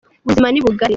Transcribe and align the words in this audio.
ubuzima 0.25 0.47
nibugari 0.51 0.89